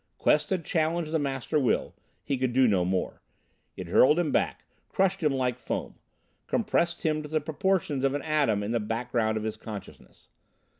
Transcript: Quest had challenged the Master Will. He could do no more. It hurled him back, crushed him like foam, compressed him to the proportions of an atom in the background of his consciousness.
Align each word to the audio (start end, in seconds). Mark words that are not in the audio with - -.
Quest 0.17 0.49
had 0.49 0.65
challenged 0.65 1.11
the 1.11 1.19
Master 1.19 1.59
Will. 1.59 1.93
He 2.23 2.35
could 2.39 2.53
do 2.53 2.67
no 2.67 2.83
more. 2.83 3.21
It 3.77 3.89
hurled 3.89 4.17
him 4.17 4.31
back, 4.31 4.65
crushed 4.89 5.21
him 5.21 5.31
like 5.31 5.59
foam, 5.59 5.93
compressed 6.47 7.03
him 7.03 7.21
to 7.21 7.29
the 7.29 7.39
proportions 7.39 8.03
of 8.03 8.15
an 8.15 8.23
atom 8.23 8.63
in 8.63 8.71
the 8.71 8.79
background 8.79 9.37
of 9.37 9.43
his 9.43 9.57
consciousness. 9.57 10.29